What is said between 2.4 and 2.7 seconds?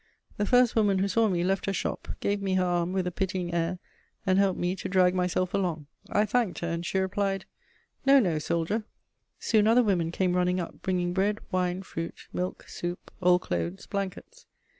me her